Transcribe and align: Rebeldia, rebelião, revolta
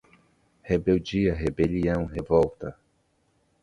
Rebeldia, 0.67 1.31
rebelião, 1.35 2.05
revolta 2.07 2.75